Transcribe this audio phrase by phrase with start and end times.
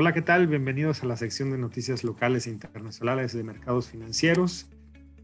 [0.00, 0.46] Hola, ¿qué tal?
[0.46, 4.70] Bienvenidos a la sección de noticias locales e internacionales de mercados financieros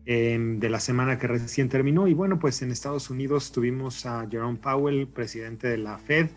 [0.05, 2.09] em, de la semana que recién terminó.
[2.09, 6.29] Y bueno, pues en Estados Unidos tuvimos a Jerome Powell, presidente de la Fed,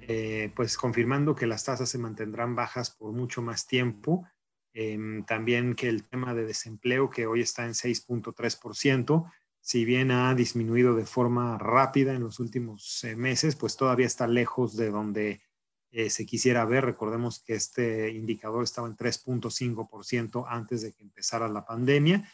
[0.00, 4.26] eh, pues confirmando que las tasas se mantendrán bajas por mucho más tiempo.
[4.72, 10.34] Em, también que el tema de desempleo, que hoy está en 6.3%, si bien ha
[10.34, 15.42] disminuido de forma rápida en los últimos eh, meses, pues todavía está lejos de donde
[15.90, 16.84] eh, se quisiera ver.
[16.84, 22.28] Recordemos que este indicador estaba en 3.5% antes de que empezara la pandemia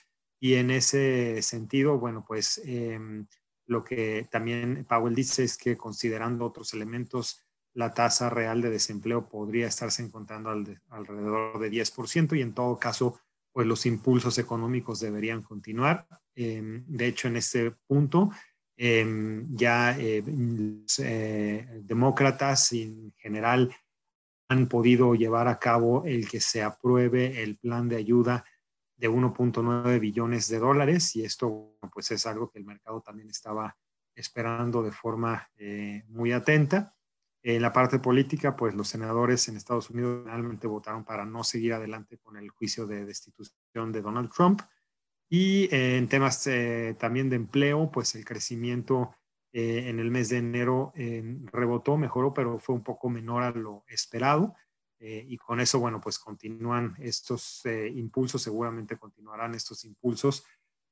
[0.44, 3.26] y en ese sentido, bueno, pues em,
[3.66, 7.40] lo que también Powell dice es que considerando otros elementos,
[7.72, 13.18] la tasa real de desempleo podría estarse encontrando alrededor de 10% y en todo caso,
[13.52, 16.06] pues los impulsos económicos deberían continuar.
[16.34, 18.30] Em, de hecho, en este punto,
[18.76, 20.24] Em, ya eh,
[20.98, 23.72] eh, demócratas en general
[24.48, 28.44] han podido llevar a cabo el que se apruebe el plan de ayuda
[28.96, 33.76] de 1.9 billones de dólares y esto pues es algo que el mercado también estaba
[34.14, 36.94] esperando de forma eh, muy atenta.
[37.42, 41.74] En la parte política, pues los senadores en Estados Unidos realmente votaron para no seguir
[41.74, 44.62] adelante con el juicio de destitución de Donald Trump.
[45.36, 49.16] Y eh, en temas eh, también de empleo, pues el crecimiento
[49.52, 50.92] eh, en el mes de enero
[51.50, 54.54] rebotó, mejoró, pero fue un poco menor a lo esperado.
[55.00, 60.44] y con eso, bueno, pues continúan estos impulsos, seguramente continuarán estos impulsos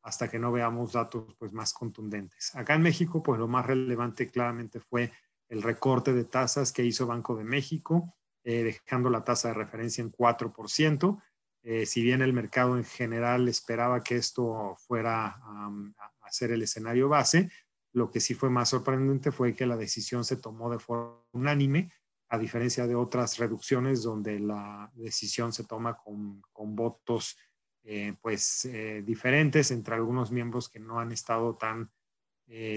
[0.02, 2.52] hasta que no veamos datos pues más contundentes.
[2.56, 5.12] Acá en México, pues lo más relevante claramente fue
[5.48, 10.10] el recorte de tasas que hizo Banco de México, dejando la tasa de referencia en
[10.10, 11.22] 4%.
[11.64, 17.08] Eh, si bien el mercado en general esperaba que esto fuera a ser el escenario
[17.08, 17.50] base,
[17.92, 21.92] lo que sí fue más sorprendente fue que la decisión se tomó de forma unánime,
[22.28, 26.42] a diferencia de otras reducciones donde la decisión se toma con,
[26.74, 27.36] votos
[27.84, 31.90] eh, pues eh, diferentes entre algunos miembros que no han estado tan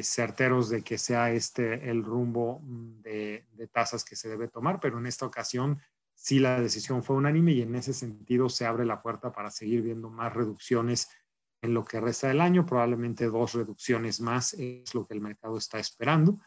[0.04, 5.00] certeros de que sea este el rumbo mm, de tasas que se debe tomar, pero
[5.00, 5.82] en esta ocasión
[6.26, 9.84] sí la decisión fue unánime y en ese sentido se abre la puerta para seguir
[9.84, 11.08] viendo más reducciones
[11.62, 15.56] en lo que resta del año, probablemente dos reducciones más es lo que el mercado
[15.56, 16.40] está esperando.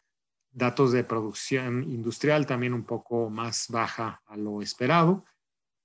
[0.50, 5.24] Datos de producción industrial también un poco más baja a lo esperado.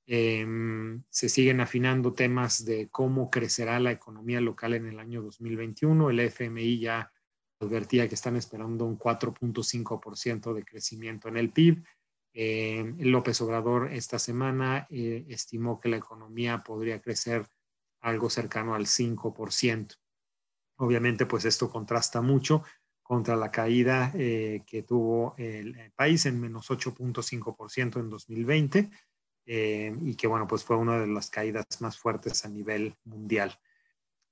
[0.08, 6.10] Em, se siguen afinando temas de cómo crecerá la economía local en el año 2021.
[6.10, 7.12] El FMI ya
[7.60, 11.84] advertía que están esperando un 4.5% de crecimiento en el PIB
[12.34, 17.48] eh, López Obrador esta semana eh, estimó que la economía podría crecer
[18.02, 19.96] algo cercano al 5%.
[20.78, 22.64] Obviamente, pues esto contrasta mucho
[23.04, 28.90] contra la caída eh, que tuvo el, país en menos 8.5% en 2020
[29.46, 33.60] y que, bueno, pues fue una de las caídas más fuertes a nivel mundial.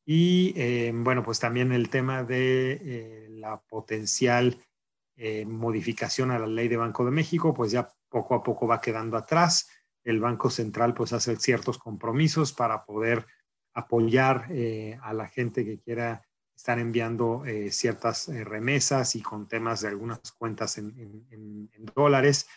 [0.06, 4.58] Y, bueno, pues también el tema de la potencial
[5.24, 8.82] eh, modificación a la ley de Banco de México, pues ya poco a poco va
[8.82, 9.70] quedando atrás.
[10.04, 13.28] El Banco Central pues hace ciertos compromisos para poder
[13.76, 16.24] apoyar eh, a la gente que quiera
[16.56, 22.48] estar enviando eh, ciertas remesas y con temas de algunas cuentas en, dólares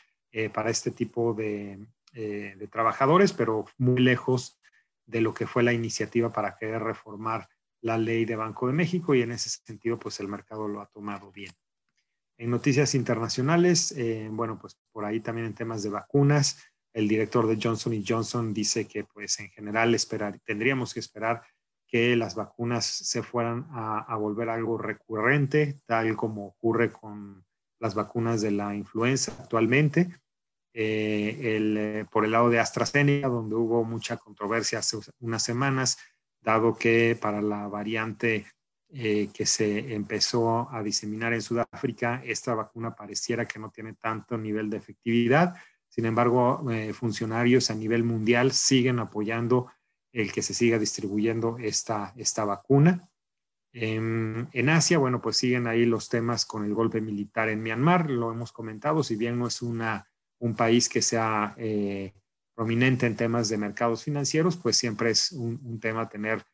[0.55, 4.59] para este tipo de, de, trabajadores, pero muy lejos
[5.05, 7.47] de lo que fue la iniciativa para querer reformar
[7.83, 10.87] la ley de Banco de México y en ese sentido pues el mercado lo ha
[10.87, 11.53] tomado bien.
[12.37, 16.59] En noticias internacionales, eh, bueno, pues por ahí también en temas de vacunas,
[16.93, 21.43] el director de Johnson Johnson dice que pues en general esperar, tendríamos que esperar
[21.87, 27.45] que las vacunas se fueran a, volver algo recurrente, tal como ocurre con
[27.79, 30.09] las vacunas de la influenza actualmente.
[30.77, 35.99] Eh, eh, por el lado de AstraZeneca, donde hubo mucha controversia hace unas semanas,
[36.41, 38.47] dado que para la variante
[38.97, 44.39] eh, que se empezó a diseminar en Sudáfrica, esta vacuna pareciera que no tiene tanto
[44.39, 45.57] nivel de efectividad.
[45.89, 49.69] Sin embargo, eh, funcionarios a nivel mundial siguen apoyando
[50.13, 53.09] el que se siga distribuyendo esta, esta vacuna.
[53.73, 58.31] En, Asia, bueno, pues siguen ahí los temas con el golpe militar en Myanmar, lo
[58.31, 60.09] hemos comentado, si bien no es una,
[60.39, 62.15] un país que sea eh,
[62.55, 66.45] prominente en temas de mercados financieros, pues siempre es un, un tema tener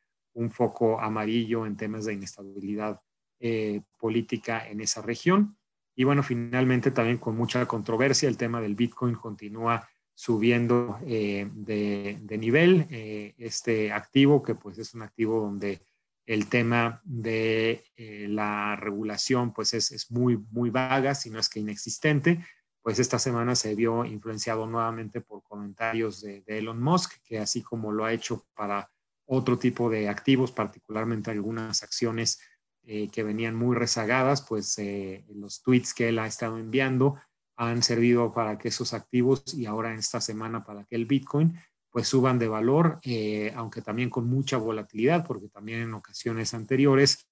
[0.41, 3.01] un foco amarillo en temas de inestabilidad
[3.39, 5.57] eh, política en esa región.
[5.95, 12.39] Y bueno, finalmente también con mucha controversia, el tema del Bitcoin continúa subiendo eh, de,
[12.39, 12.87] nivel.
[12.91, 15.83] Eh, este activo, que pues es un activo donde
[16.27, 17.85] el tema de
[18.29, 22.45] la regulación pues es, es, muy, muy vaga, si no es que inexistente.
[22.83, 27.93] pues esta semana se vio influenciado nuevamente por comentarios de, Elon Musk, que así como
[27.93, 28.91] lo ha hecho para
[29.33, 32.41] otro tipo de activos, particularmente algunas acciones
[32.83, 37.17] eh, que venían muy rezagadas, pues eh, los tweets que él ha estado enviando
[37.57, 41.57] han servido para que esos activos y ahora en esta semana para que el Bitcoin
[41.91, 47.29] pues suban de valor, eh, aunque también con mucha volatilidad, porque también en ocasiones anteriores,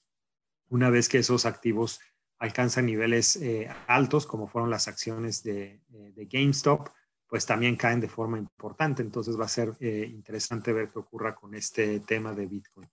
[0.69, 1.99] una vez que esos activos
[2.39, 3.41] alcanzan niveles
[3.89, 6.89] altos, como fueron las acciones de, de, GameStop,
[7.29, 9.03] pues también caen de forma importante.
[9.03, 12.89] Entonces va a ser eh, interesante ver qué ocurra con este tema de Bitcoin.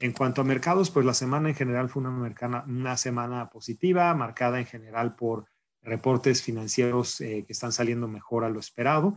[0.00, 4.66] En cuanto a mercados, pues la semana en general fue una, semana positiva, marcada en
[4.66, 5.46] general por
[5.82, 9.16] reportes financieros que están saliendo mejor a lo esperado.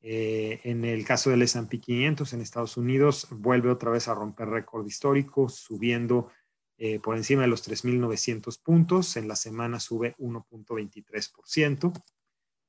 [0.00, 4.86] en el caso del S&P 500 en Estados Unidos, vuelve otra vez a romper récord
[4.86, 6.30] histórico, subiendo
[6.76, 9.16] eh, por encima de los 3.900 puntos.
[9.16, 11.92] En la semana sube 1.23%.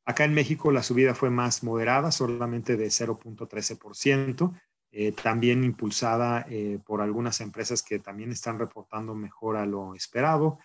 [0.05, 4.53] Acá en México la subida fue más moderada, solamente de 0.13%,
[4.91, 10.59] eh, también impulsada eh, por algunas empresas que también están reportando mejor a lo esperado,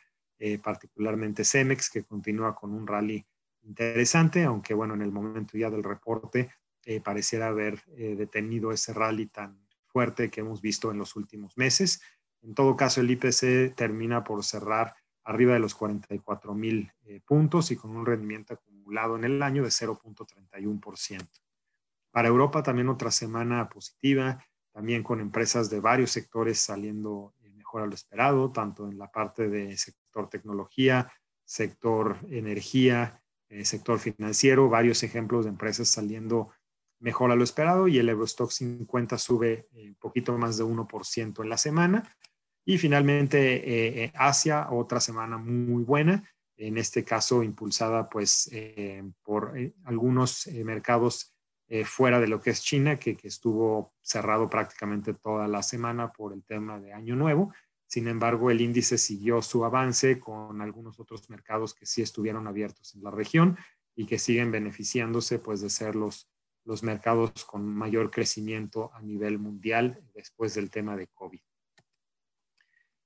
[0.63, 3.23] particularmente Cemex, que continúa con un rally
[3.61, 6.49] interesante, aunque bueno, en el momento ya del reporte
[7.05, 12.01] pareciera haber detenido ese rally tan fuerte que hemos visto en los últimos meses.
[12.43, 14.95] En todo caso, el IPC termina por cerrar
[15.25, 18.69] arriba de los 44 mil eh, puntos y con un rendimiento acumulado
[19.17, 21.29] en el año de 0.31%.
[22.11, 27.83] Para Europa también otra semana positiva, también con empresas de varios sectores saliendo eh, mejor
[27.83, 31.13] a lo esperado, tanto en la parte de sector tecnología,
[31.45, 36.51] sector energía, eh, sector financiero, varios ejemplos de empresas saliendo
[36.99, 41.49] mejor a lo esperado y el Eurostock 50 sube un poquito más de 1% en
[41.49, 42.17] la semana
[42.65, 46.23] y finalmente eh, eh, Asia, otra semana muy buena,
[46.67, 49.55] en este caso impulsada pues eh, por
[49.85, 51.35] algunos mercados
[51.85, 56.43] fuera de lo que es China, que, estuvo cerrado prácticamente toda la semana por el
[56.43, 57.53] tema de Año Nuevo.
[57.91, 62.95] Sin embargo, el índice siguió su avance con algunos otros mercados que sí estuvieron abiertos
[62.95, 63.56] en la región
[63.97, 66.31] y que siguen beneficiándose pues de ser los,
[66.65, 71.41] los mercados con mayor crecimiento a nivel mundial después del tema de COVID.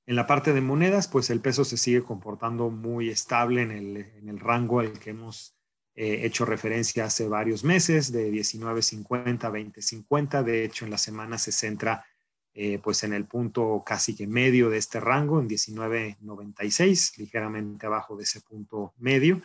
[0.06, 3.70] En la parte de monedas, pues el peso se sigue comportando muy estable en
[4.28, 5.56] el, rango al que hemos
[5.94, 10.42] eh, hecho referencia hace varios meses, de 19.50 a 20.50.
[10.42, 12.04] De hecho, en la semana se centra
[12.56, 18.16] eh, pues en el punto casi que medio de este rango, en 19.96, ligeramente abajo
[18.16, 19.42] de ese punto medio,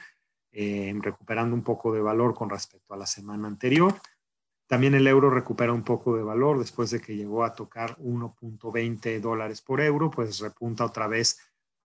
[0.51, 3.95] eh, recuperando un poco de valor con respecto a la semana anterior.
[4.69, 9.19] También el euro recupera un poco de valor después de que llegó a tocar 1.20
[9.19, 11.39] dólares por euro, pues repunta otra vez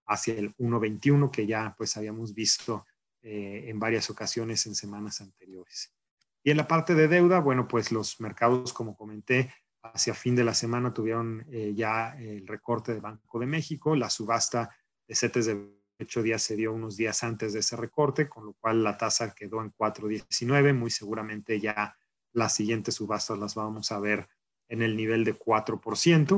[0.05, 2.85] hacia el 1.21 que ya pues habíamos visto
[3.23, 5.95] eh, en varias ocasiones en semanas anteriores.
[6.43, 9.51] Y en la parte de deuda, bueno, pues los mercados, como comenté,
[9.83, 14.11] hacia fin de la semana tuvieron eh, ya el recorte de Banco de México, la
[14.11, 14.77] subasta
[15.09, 15.71] de CETES de
[16.01, 19.35] 8 días se dio unos días antes de ese recorte, con lo cual la tasa
[19.35, 21.97] quedó en 4.19, muy seguramente ya
[22.35, 24.29] las siguientes subastas las vamos a ver
[24.69, 26.37] en el nivel de 4%.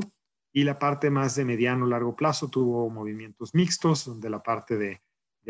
[0.53, 5.01] Y la parte más de mediano largo plazo tuvo movimientos mixtos, donde la parte de,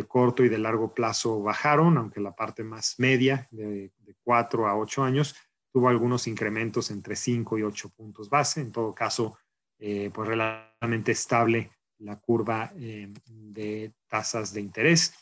[0.08, 4.78] corto y de largo plazo bajaron, aunque la parte más media, de, de 4 a
[4.78, 5.36] 8 años,
[5.72, 8.62] tuvo algunos incrementos entre 5 y 8 puntos base.
[8.62, 9.38] En todo caso,
[9.80, 15.14] eh, pues relativamente estable la curva eh, de tasas de interés.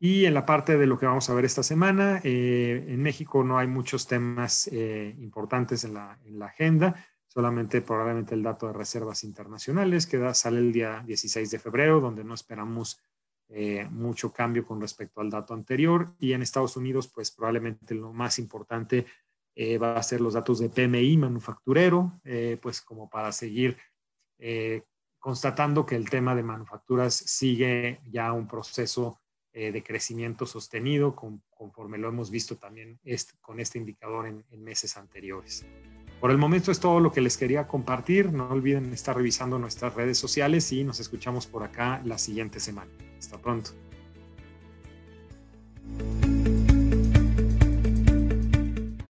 [0.00, 3.42] Y en la parte de lo que vamos a ver esta semana, eh, en México
[3.42, 8.68] no hay muchos temas eh, importantes en la, en la, agenda, solamente probablemente el dato
[8.68, 13.00] de reservas internacionales que sale el día 16 de febrero, donde no esperamos
[13.48, 16.14] eh, mucho cambio con respecto al dato anterior.
[16.20, 19.06] Y en Estados Unidos, pues probablemente lo más importante
[19.82, 22.20] va a ser los datos de PMI manufacturero,
[22.62, 23.76] pues como para seguir
[25.18, 29.18] constatando que el tema de manufacturas sigue ya un proceso
[29.52, 32.98] eh, de crecimiento sostenido, conforme lo hemos visto también
[33.40, 35.64] con este indicador en, en meses anteriores.
[36.20, 38.32] Por el momento es todo lo que les quería compartir.
[38.32, 42.90] No olviden estar revisando nuestras redes sociales y nos escuchamos por acá la siguiente semana.
[43.18, 43.70] Hasta pronto.